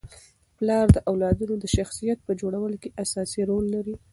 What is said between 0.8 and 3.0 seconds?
د اولادونو د شخصیت په جوړولو کي